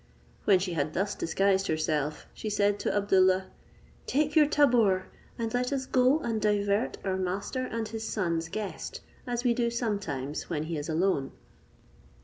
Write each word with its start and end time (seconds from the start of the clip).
When 0.45 0.57
she 0.57 0.73
had 0.73 0.95
thus 0.95 1.13
disguised 1.13 1.67
herself, 1.67 2.25
she 2.33 2.49
said 2.49 2.79
to 2.79 2.89
Abdoollah, 2.89 3.51
"Take 4.07 4.35
your 4.35 4.47
tabor, 4.47 5.05
and 5.37 5.53
let 5.53 5.71
us 5.71 5.85
go 5.85 6.17
and 6.21 6.41
divert 6.41 6.97
our 7.05 7.17
master 7.17 7.67
and 7.67 7.87
his 7.87 8.03
son's 8.09 8.49
guest, 8.49 9.01
as 9.27 9.43
we 9.43 9.53
do 9.53 9.69
sometimes 9.69 10.49
when 10.49 10.63
he 10.63 10.75
is 10.75 10.89
alone." 10.89 11.33